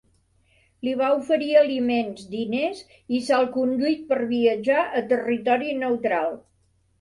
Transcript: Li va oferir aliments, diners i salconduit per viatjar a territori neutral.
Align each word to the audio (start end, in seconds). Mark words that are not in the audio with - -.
Li 0.85 0.93
va 1.01 1.09
oferir 1.17 1.49
aliments, 1.59 2.23
diners 2.31 2.79
i 3.17 3.19
salconduit 3.27 4.01
per 4.13 4.19
viatjar 4.33 4.81
a 5.01 5.05
territori 5.13 5.77
neutral. 5.85 6.35